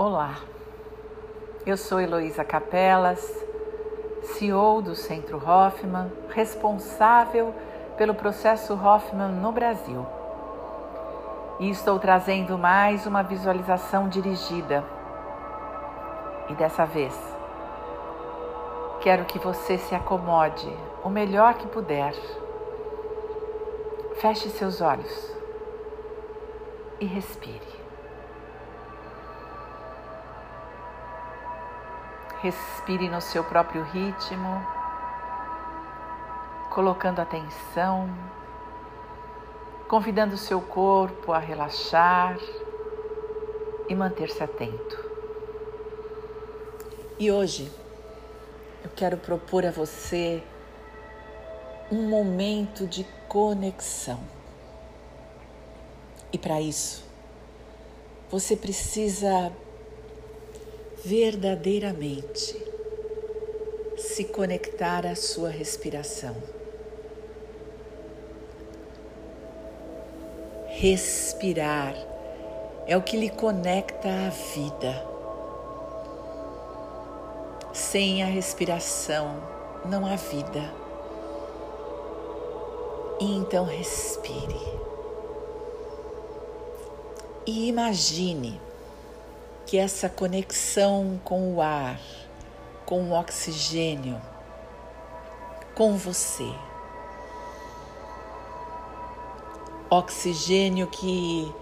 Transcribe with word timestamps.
Olá, 0.00 0.36
eu 1.66 1.76
sou 1.76 2.00
Heloísa 2.00 2.44
Capelas, 2.44 3.20
CEO 4.22 4.80
do 4.80 4.94
Centro 4.94 5.38
Hoffman, 5.38 6.12
responsável 6.28 7.52
pelo 7.96 8.14
processo 8.14 8.74
Hoffman 8.74 9.32
no 9.32 9.50
Brasil. 9.50 10.06
E 11.58 11.68
estou 11.68 11.98
trazendo 11.98 12.56
mais 12.56 13.06
uma 13.06 13.24
visualização 13.24 14.08
dirigida. 14.08 14.84
E 16.48 16.54
dessa 16.54 16.86
vez, 16.86 17.18
quero 19.00 19.24
que 19.24 19.40
você 19.40 19.78
se 19.78 19.96
acomode 19.96 20.72
o 21.02 21.10
melhor 21.10 21.54
que 21.54 21.66
puder. 21.66 22.14
Feche 24.20 24.48
seus 24.48 24.80
olhos 24.80 25.34
e 27.00 27.04
respire. 27.04 27.77
Respire 32.40 33.08
no 33.08 33.20
seu 33.20 33.42
próprio 33.42 33.82
ritmo, 33.82 34.64
colocando 36.70 37.20
atenção, 37.20 38.08
convidando 39.88 40.34
o 40.34 40.38
seu 40.38 40.60
corpo 40.60 41.32
a 41.32 41.38
relaxar 41.38 42.38
e 43.88 43.94
manter-se 43.94 44.42
atento. 44.42 45.08
E 47.18 47.32
hoje 47.32 47.72
eu 48.84 48.90
quero 48.94 49.16
propor 49.16 49.66
a 49.66 49.72
você 49.72 50.40
um 51.90 52.08
momento 52.08 52.86
de 52.86 53.04
conexão. 53.26 54.20
E 56.32 56.38
para 56.38 56.60
isso, 56.60 57.04
você 58.30 58.54
precisa 58.54 59.50
verdadeiramente 61.08 62.54
se 63.96 64.24
conectar 64.24 65.06
à 65.06 65.16
sua 65.16 65.48
respiração. 65.48 66.36
Respirar 70.66 71.94
é 72.86 72.94
o 72.94 73.02
que 73.02 73.16
lhe 73.16 73.30
conecta 73.30 74.06
à 74.06 74.28
vida. 74.28 75.02
Sem 77.72 78.22
a 78.22 78.26
respiração 78.26 79.42
não 79.86 80.04
há 80.04 80.14
vida. 80.14 80.74
E 83.18 83.34
então 83.34 83.64
respire. 83.64 84.60
E 87.46 87.68
imagine 87.68 88.67
que 89.68 89.76
essa 89.76 90.08
conexão 90.08 91.20
com 91.22 91.54
o 91.54 91.60
ar, 91.60 92.00
com 92.86 93.02
o 93.02 93.12
oxigênio, 93.12 94.18
com 95.74 95.94
você. 95.94 96.50
Oxigênio 99.90 100.86
que 100.86 101.54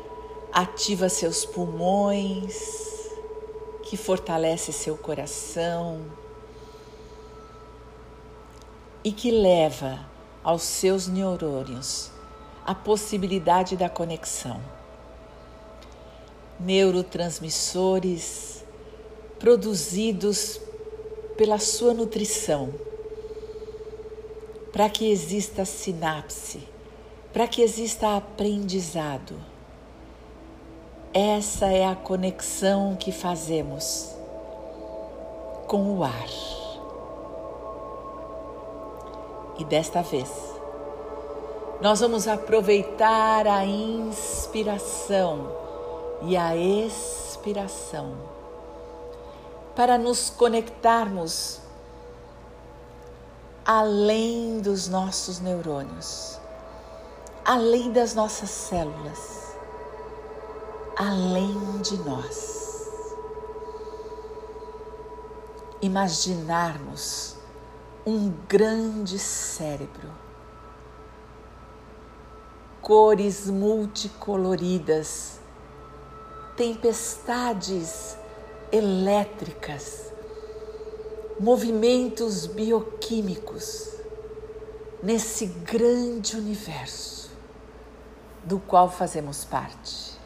ativa 0.53 1.09
seus 1.09 1.45
pulmões, 1.45 3.11
que 3.83 3.97
fortalece 3.97 4.73
seu 4.73 4.97
coração 4.97 6.07
e 9.03 9.11
que 9.11 9.33
leva 9.33 9.99
aos 10.45 10.63
seus 10.63 11.09
neurônios 11.09 12.13
a 12.65 12.73
possibilidade 12.73 13.77
da 13.77 13.89
conexão 13.89 14.76
neurotransmissores 16.59 18.65
produzidos 19.39 20.61
pela 21.37 21.59
sua 21.59 21.93
nutrição, 21.93 22.73
para 24.73 24.89
que 24.89 25.11
exista 25.11 25.65
sinapse, 25.65 26.61
para 27.33 27.47
que 27.47 27.63
exista 27.63 28.17
aprendizado. 28.17 29.35
Essa 31.13 31.67
é 31.67 31.87
a 31.87 31.95
conexão 31.95 32.97
que 32.97 33.13
fazemos 33.13 34.11
com 35.67 35.99
o 35.99 36.05
ar. 36.05 36.29
E 39.59 39.65
desta 39.65 40.03
vez, 40.03 40.31
nós 41.81 42.01
vamos 42.01 42.29
aproveitar 42.29 43.47
a 43.47 43.65
inspiração 43.65 45.66
e 46.23 46.37
a 46.37 46.57
expiração, 46.57 48.17
para 49.75 49.99
nos 49.99 50.31
conectarmos 50.31 51.61
além 53.65 54.61
dos 54.61 54.89
nossos 54.89 55.41
neurônios, 55.41 56.39
além 57.45 57.93
das 57.93 58.15
nossas 58.15 58.49
células, 58.49 59.55
além 60.97 61.79
de 61.83 61.97
nós. 61.99 62.57
Imaginarmos 65.83 67.37
um 68.07 68.31
grande 68.49 69.19
cérebro, 69.19 70.11
cores 72.81 73.51
multicoloridas 73.51 75.41
tempestades 76.57 78.17
elétricas, 78.73 80.11
movimentos 81.39 82.47
bioquímicos 82.47 83.91
nesse 85.03 85.47
grande 85.47 86.35
universo 86.35 87.31
do 88.43 88.59
qual 88.59 88.91
fazemos 88.91 89.45
parte. 89.45 90.17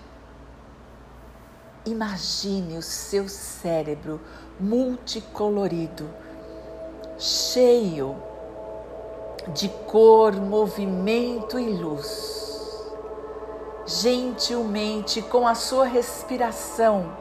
Imagine 1.85 2.79
o 2.79 2.83
seu 2.83 3.29
cérebro 3.29 4.21
multicolorido, 4.61 6.09
cheio 7.19 8.17
de 9.49 9.69
cor, 9.69 10.37
movimento 10.37 11.59
e 11.59 11.71
luz 11.71 12.40
gentilmente 13.91 15.21
com 15.21 15.49
a 15.49 15.55
sua 15.55 15.85
respiração, 15.85 17.13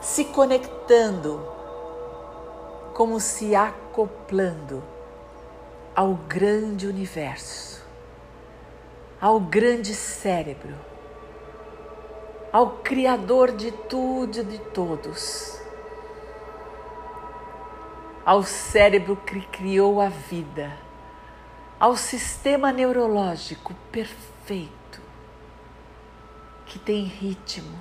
se 0.00 0.24
conectando, 0.24 1.46
como 2.94 3.20
se 3.20 3.54
acoplando 3.54 4.82
ao 5.94 6.14
grande 6.14 6.86
universo, 6.86 7.84
ao 9.20 9.38
grande 9.38 9.94
cérebro, 9.94 10.74
ao 12.50 12.70
Criador 12.78 13.52
de 13.52 13.70
tudo 13.70 14.40
e 14.40 14.44
de 14.44 14.58
todos, 14.58 15.60
ao 18.24 18.42
cérebro 18.42 19.14
que 19.14 19.40
criou 19.48 20.00
a 20.00 20.08
vida, 20.08 20.72
ao 21.78 21.96
sistema 21.96 22.72
neurológico 22.72 23.74
perfeito 23.92 24.78
que 26.68 26.78
tem 26.78 27.04
ritmo, 27.04 27.78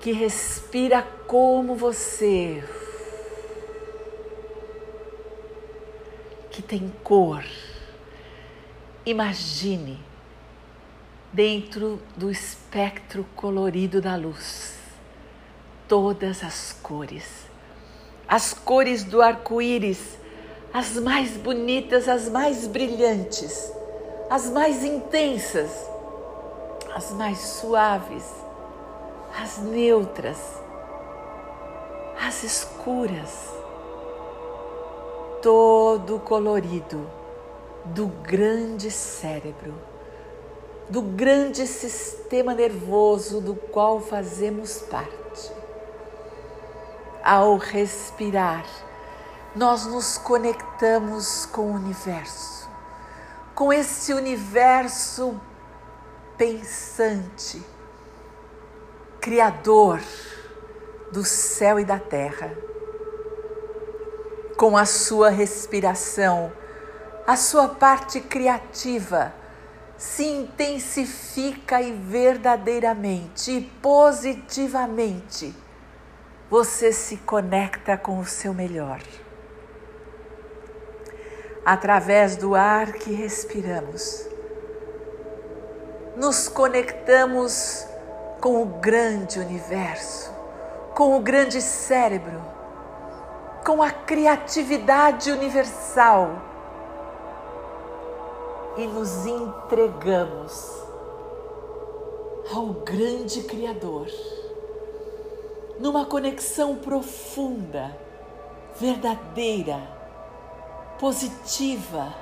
que 0.00 0.10
respira 0.10 1.00
como 1.28 1.76
você, 1.76 2.62
que 6.50 6.60
tem 6.60 6.92
cor. 7.04 7.44
Imagine 9.06 9.98
dentro 11.32 12.00
do 12.16 12.30
espectro 12.30 13.24
colorido 13.36 14.00
da 14.00 14.16
luz 14.16 14.76
todas 15.88 16.42
as 16.42 16.72
cores, 16.82 17.46
as 18.26 18.52
cores 18.52 19.04
do 19.04 19.22
arco-íris, 19.22 20.18
as 20.74 20.96
mais 20.96 21.36
bonitas, 21.36 22.08
as 22.08 22.28
mais 22.28 22.66
brilhantes, 22.66 23.70
as 24.30 24.50
mais 24.50 24.82
intensas 24.82 25.91
as 26.94 27.10
mais 27.12 27.38
suaves, 27.38 28.24
as 29.40 29.58
neutras, 29.58 30.38
as 32.20 32.42
escuras, 32.44 33.48
todo 35.40 36.20
colorido 36.20 37.10
do 37.86 38.06
grande 38.06 38.90
cérebro, 38.90 39.74
do 40.88 41.00
grande 41.00 41.66
sistema 41.66 42.54
nervoso 42.54 43.40
do 43.40 43.54
qual 43.54 43.98
fazemos 44.00 44.82
parte. 44.82 45.50
Ao 47.24 47.56
respirar, 47.56 48.66
nós 49.56 49.86
nos 49.86 50.18
conectamos 50.18 51.46
com 51.46 51.62
o 51.62 51.74
universo, 51.74 52.68
com 53.54 53.72
esse 53.72 54.12
universo 54.12 55.40
pensante, 56.42 57.62
Criador 59.20 60.00
do 61.12 61.24
céu 61.24 61.78
e 61.78 61.84
da 61.84 62.00
terra. 62.00 62.52
Com 64.56 64.76
a 64.76 64.84
sua 64.84 65.30
respiração, 65.30 66.52
a 67.28 67.36
sua 67.36 67.68
parte 67.68 68.20
criativa 68.20 69.32
se 69.96 70.24
intensifica 70.24 71.80
e 71.80 71.92
verdadeiramente 71.92 73.52
e 73.52 73.60
positivamente 73.80 75.54
você 76.50 76.92
se 76.92 77.18
conecta 77.18 77.96
com 77.96 78.18
o 78.18 78.26
seu 78.26 78.52
melhor. 78.52 79.00
Através 81.64 82.34
do 82.34 82.56
ar 82.56 82.94
que 82.94 83.12
respiramos, 83.12 84.31
nos 86.16 86.48
conectamos 86.48 87.86
com 88.40 88.62
o 88.62 88.66
grande 88.66 89.38
universo, 89.38 90.30
com 90.94 91.16
o 91.16 91.20
grande 91.20 91.62
cérebro, 91.62 92.42
com 93.64 93.82
a 93.82 93.90
criatividade 93.90 95.30
universal. 95.30 96.30
E 98.76 98.86
nos 98.86 99.26
entregamos 99.26 100.82
ao 102.54 102.66
grande 102.66 103.42
Criador, 103.42 104.08
numa 105.78 106.04
conexão 106.06 106.76
profunda, 106.76 107.96
verdadeira, 108.78 109.78
positiva, 110.98 112.14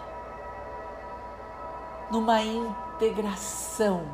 numa 2.11 2.41
integração 3.01 4.07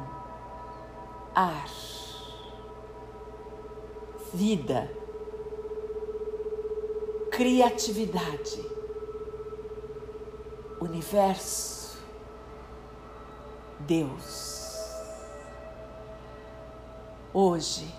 ar, 1.35 1.69
vida, 4.33 4.88
criatividade, 7.33 8.65
universo 10.81 11.99
Deus. 13.81 14.77
Hoje, 17.35 17.93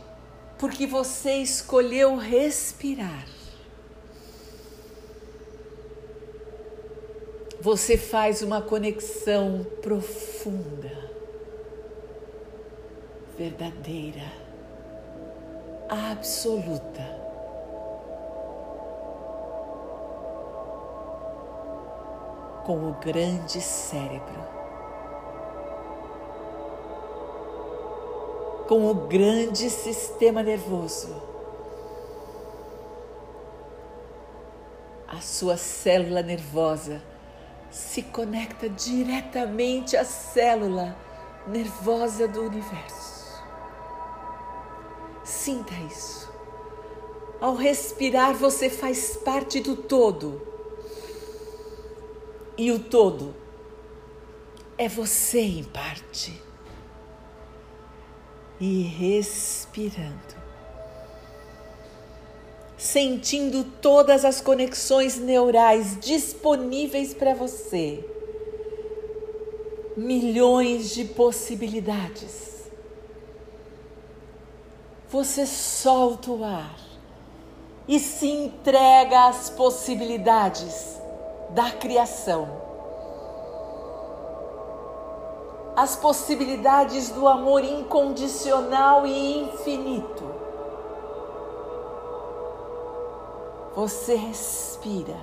porque 0.57 0.87
você 0.87 1.33
escolheu 1.35 2.15
respirar, 2.15 3.27
você 7.67 7.97
faz 7.97 8.41
uma 8.41 8.61
conexão 8.61 9.67
profunda, 9.81 10.89
verdadeira, 13.37 14.23
absoluta. 15.89 17.03
Com 22.65 22.89
o 22.89 22.93
grande 23.03 23.59
cérebro. 23.59 24.55
com 28.67 28.91
o 28.91 28.93
grande 28.93 29.69
sistema 29.69 30.43
nervoso. 30.43 31.15
A 35.07 35.21
sua 35.21 35.55
célula 35.55 36.21
nervosa 36.21 37.01
se 37.71 38.01
conecta 38.01 38.69
diretamente 38.69 39.95
à 39.95 40.05
célula 40.05 40.97
nervosa 41.47 42.27
do 42.27 42.41
universo. 42.41 43.43
Sinta 45.23 45.73
isso. 45.87 46.31
Ao 47.39 47.55
respirar, 47.55 48.33
você 48.33 48.69
faz 48.69 49.17
parte 49.17 49.59
do 49.59 49.75
todo. 49.75 50.41
E 52.57 52.71
o 52.71 52.79
todo 52.79 53.35
é 54.77 54.87
você 54.87 55.41
em 55.41 55.63
parte 55.63 56.41
e 58.59 58.81
respirando, 58.81 60.35
sentindo 62.91 63.65
todas 63.65 64.23
as 64.23 64.39
conexões 64.39 65.17
neurais 65.17 65.97
disponíveis 65.99 67.13
para 67.13 67.33
você, 67.33 68.03
milhões 69.97 70.91
de 70.91 71.03
possibilidades. 71.03 72.69
Você 75.09 75.45
solta 75.45 76.31
o 76.31 76.43
ar 76.43 76.79
e 77.87 77.99
se 77.99 78.27
entrega 78.27 79.27
às 79.27 79.49
possibilidades 79.49 80.97
da 81.49 81.71
criação 81.71 82.65
as 85.75 85.95
possibilidades 85.95 87.11
do 87.11 87.27
amor 87.27 87.63
incondicional 87.63 89.05
e 89.05 89.41
infinito. 89.41 90.46
Você 93.77 94.15
respira, 94.15 95.15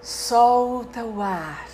solta 0.00 1.04
o 1.04 1.20
ar, 1.20 1.68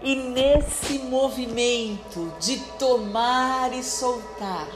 e 0.00 0.14
nesse 0.14 1.00
movimento 1.00 2.32
de 2.38 2.60
tomar 2.78 3.72
e 3.72 3.82
soltar, 3.82 4.68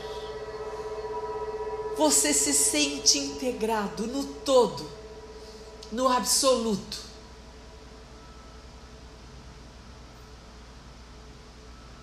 você 1.96 2.34
se 2.34 2.52
sente 2.52 3.18
integrado 3.20 4.08
no 4.08 4.24
todo, 4.24 4.84
no 5.92 6.08
absoluto. 6.08 6.98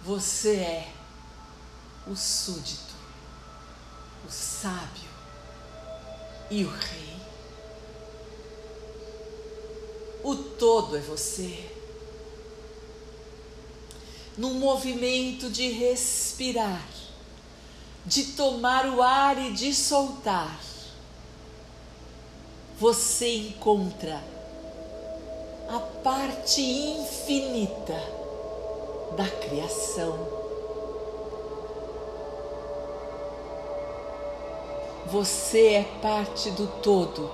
Você 0.05 0.55
é 0.55 0.93
o 2.07 2.15
súdito, 2.15 2.86
o 4.27 4.31
sábio 4.31 5.09
e 6.51 6.65
o 6.65 6.69
rei. 6.69 7.17
O 10.21 10.35
todo 10.35 10.97
é 10.97 10.99
você. 10.99 11.71
Num 14.37 14.55
movimento 14.55 15.49
de 15.49 15.69
respirar, 15.69 16.85
de 18.05 18.33
tomar 18.33 18.85
o 18.87 19.01
ar 19.01 19.37
e 19.37 19.53
de 19.53 19.73
soltar, 19.73 20.59
você 22.77 23.33
encontra 23.33 24.21
a 25.69 25.79
parte 25.79 26.61
infinita 26.61 27.99
da 29.15 29.27
criação. 29.27 30.46
Você 35.11 35.67
é 35.67 35.83
parte 36.01 36.51
do 36.51 36.67
todo. 36.67 37.31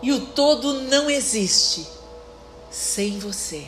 E 0.00 0.12
o 0.12 0.26
todo 0.26 0.82
não 0.82 1.10
existe 1.10 1.86
sem 2.70 3.18
você. 3.18 3.66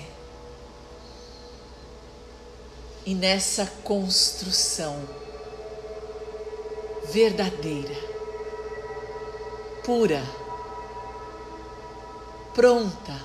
E 3.04 3.14
nessa 3.14 3.66
construção 3.82 5.02
verdadeira, 7.06 7.96
pura, 9.84 10.22
pronta, 12.54 13.22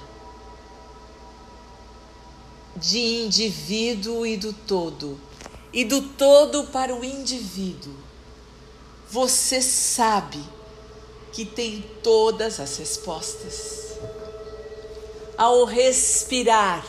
de 2.75 2.99
indivíduo 3.23 4.25
e 4.25 4.37
do 4.37 4.53
todo, 4.53 5.19
e 5.73 5.85
do 5.85 6.01
todo 6.01 6.65
para 6.67 6.95
o 6.95 7.03
indivíduo. 7.03 8.10
Você 9.11 9.61
sabe 9.61 10.39
que 11.33 11.43
tem 11.43 11.83
todas 12.01 12.61
as 12.61 12.77
respostas. 12.77 13.97
Ao 15.37 15.65
respirar, 15.65 16.87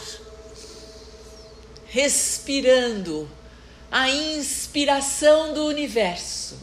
respirando 1.87 3.29
a 3.91 4.09
inspiração 4.09 5.53
do 5.53 5.67
universo, 5.67 6.59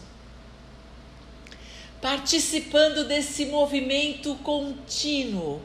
participando 2.01 3.05
desse 3.05 3.45
movimento 3.47 4.35
contínuo 4.35 5.61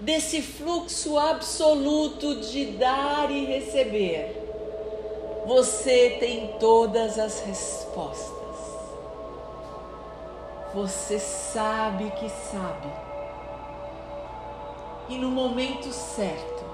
desse 0.00 0.42
fluxo 0.42 1.16
absoluto 1.16 2.40
de 2.40 2.66
dar 2.72 3.30
e 3.30 3.44
receber, 3.44 4.34
você 5.46 6.16
tem 6.18 6.56
todas 6.58 7.20
as 7.20 7.38
respostas. 7.38 8.37
Você 10.80 11.18
sabe 11.18 12.08
que 12.12 12.28
sabe. 12.28 12.88
E 15.08 15.18
no 15.18 15.28
momento 15.28 15.90
certo, 15.90 16.64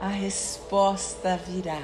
a 0.00 0.06
resposta 0.06 1.36
virá. 1.36 1.82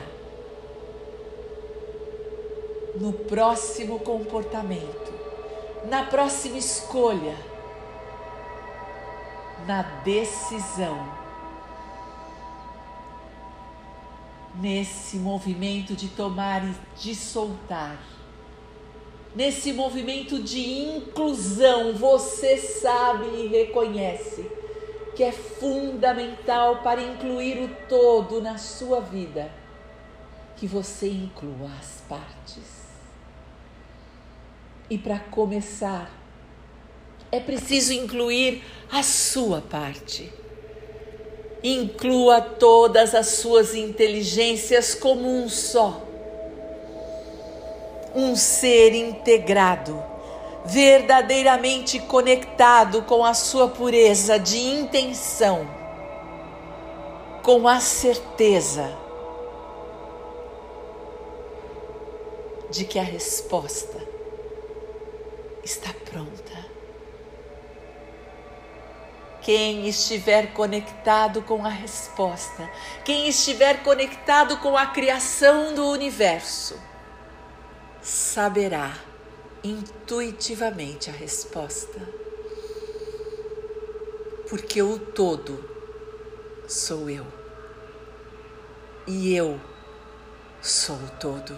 No 2.95 3.13
próximo 3.13 3.99
comportamento, 3.99 5.13
na 5.85 6.05
próxima 6.05 6.57
escolha, 6.57 7.37
na 9.67 9.83
decisão, 10.03 11.13
nesse 14.55 15.19
movimento 15.19 15.95
de 15.95 16.09
tomar 16.09 16.65
e 16.65 16.75
de 16.97 17.15
soltar, 17.15 17.99
nesse 19.35 19.73
movimento 19.73 20.43
de 20.43 20.61
inclusão, 20.61 21.95
você 21.95 22.57
sabe 22.57 23.27
e 23.27 23.47
reconhece 23.47 24.59
que 25.15 25.25
é 25.25 25.33
fundamental 25.33 26.77
para 26.83 27.03
incluir 27.03 27.59
o 27.59 27.69
todo 27.89 28.41
na 28.41 28.57
sua 28.57 29.01
vida, 29.01 29.51
que 30.57 30.65
você 30.65 31.09
inclua 31.09 31.71
as 31.81 32.03
partes. 32.09 32.87
E 34.89 34.97
para 34.97 35.19
começar, 35.19 36.09
é 37.31 37.41
preciso 37.41 37.93
incluir 37.93 38.63
a 38.91 39.03
sua 39.03 39.61
parte. 39.61 40.33
Inclua 41.63 42.41
todas 42.41 43.15
as 43.15 43.27
suas 43.27 43.75
inteligências 43.75 44.95
como 44.95 45.29
um 45.29 45.49
só. 45.49 46.08
Um 48.15 48.35
ser 48.35 48.95
integrado 48.95 50.03
verdadeiramente 50.65 51.99
conectado 51.99 53.03
com 53.03 53.25
a 53.25 53.33
sua 53.33 53.69
pureza 53.69 54.39
de 54.39 54.59
intenção, 54.59 55.67
com 57.43 57.67
a 57.67 57.81
certeza 57.81 58.95
de 62.71 62.85
que 62.85 62.99
a 62.99 63.03
resposta 63.03 63.99
está 65.65 65.91
pronta. 66.11 66.69
Quem 69.41 69.89
estiver 69.89 70.53
conectado 70.53 71.41
com 71.41 71.65
a 71.65 71.71
resposta, 71.71 72.69
quem 73.03 73.27
estiver 73.27 73.83
conectado 73.83 74.59
com 74.59 74.77
a 74.77 74.85
criação 74.85 75.75
do 75.75 75.87
universo, 75.89 76.79
saberá 78.09 78.99
intuitivamente 79.63 81.11
a 81.11 81.13
resposta. 81.13 82.01
Porque 84.49 84.81
o 84.81 84.99
todo 84.99 85.63
sou 86.67 87.11
eu. 87.11 87.27
E 89.07 89.35
eu 89.35 89.61
sou 90.63 90.97
o 90.97 91.11
todo. 91.21 91.55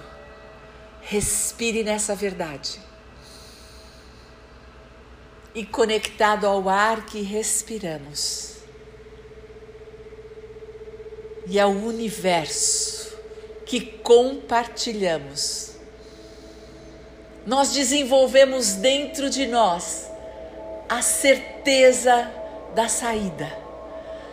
Respire 1.02 1.85
nessa 1.85 2.16
verdade. 2.16 2.80
E 5.54 5.64
conectado 5.64 6.49
ao 6.49 6.69
ar 6.69 7.07
que 7.07 7.23
respiramos 7.23 8.57
e 11.47 11.59
ao 11.59 11.71
universo 11.71 13.16
que 13.64 13.80
compartilhamos 13.80 15.70
nós 17.47 17.73
desenvolvemos 17.73 18.75
dentro 18.75 19.30
de 19.30 19.47
nós 19.47 20.11
a 20.88 21.02
certeza 21.02 22.30
da 22.75 22.88
saída, 22.88 23.50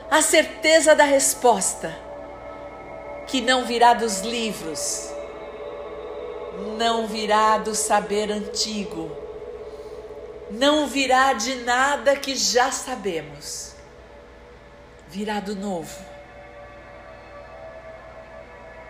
a 0.09 0.21
certeza 0.21 0.95
da 0.95 1.03
resposta, 1.03 1.95
que 3.27 3.41
não 3.41 3.65
virá 3.65 3.93
dos 3.93 4.21
livros, 4.21 5.09
não 6.77 7.07
virá 7.07 7.57
do 7.57 7.75
saber 7.75 8.31
antigo, 8.31 9.15
não 10.49 10.87
virá 10.87 11.33
de 11.33 11.55
nada 11.55 12.15
que 12.15 12.35
já 12.35 12.71
sabemos, 12.71 13.73
virá 15.07 15.39
do 15.39 15.55
novo. 15.55 16.05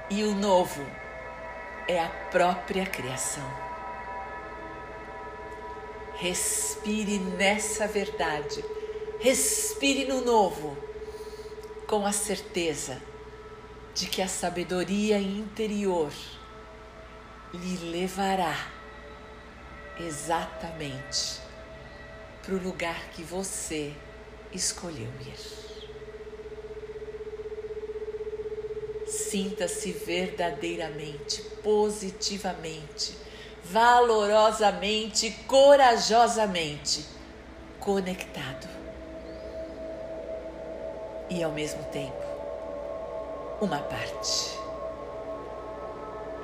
E 0.10 0.24
o 0.24 0.34
novo 0.34 0.86
é 1.88 2.00
a 2.00 2.08
própria 2.32 2.86
criação. 2.86 3.67
Respire 6.18 7.20
nessa 7.20 7.88
verdade. 7.88 8.66
Respire 9.20 10.06
no 10.06 10.22
novo, 10.22 10.76
com 11.86 12.06
a 12.06 12.12
certeza 12.12 13.00
de 13.94 14.08
que 14.08 14.22
a 14.22 14.28
sabedoria 14.28 15.20
interior 15.20 16.12
lhe 17.54 17.92
levará 17.92 18.72
exatamente 20.00 21.40
para 22.44 22.56
o 22.56 22.64
lugar 22.64 23.10
que 23.12 23.22
você 23.22 23.94
escolheu 24.52 25.12
ir. 25.22 25.68
Sinta-se 29.08 29.92
verdadeiramente, 29.92 31.44
positivamente 31.64 33.27
valorosamente, 33.72 35.32
corajosamente 35.48 37.06
conectado. 37.80 38.68
E 41.30 41.44
ao 41.44 41.52
mesmo 41.52 41.84
tempo, 41.86 42.24
uma 43.62 43.80
parte. 43.80 44.58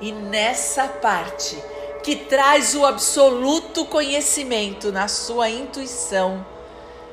E 0.02 0.12
nessa 0.12 0.88
parte 0.88 1.56
que 2.04 2.16
traz 2.16 2.76
o 2.76 2.86
absoluto 2.86 3.86
conhecimento 3.86 4.92
na 4.92 5.08
sua 5.08 5.50
intuição, 5.50 6.46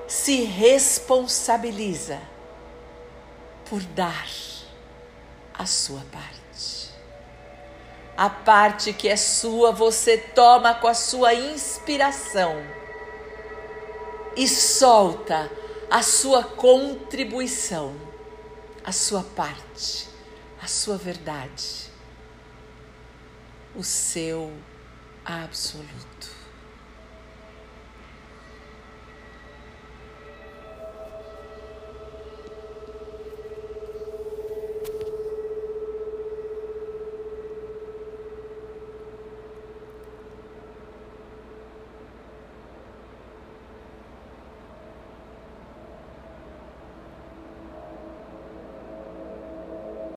se 0.08 0.42
responsabiliza 0.42 2.20
por 3.68 3.80
dar 3.80 4.26
a 5.54 5.64
sua 5.64 6.00
parte. 6.10 6.39
A 8.20 8.28
parte 8.28 8.92
que 8.92 9.08
é 9.08 9.16
sua 9.16 9.72
você 9.72 10.18
toma 10.18 10.74
com 10.74 10.86
a 10.86 10.92
sua 10.92 11.32
inspiração 11.32 12.62
e 14.36 14.46
solta 14.46 15.50
a 15.90 16.02
sua 16.02 16.44
contribuição, 16.44 17.96
a 18.84 18.92
sua 18.92 19.22
parte, 19.22 20.06
a 20.60 20.66
sua 20.66 20.98
verdade, 20.98 21.90
o 23.74 23.82
seu 23.82 24.52
absoluto. 25.24 26.39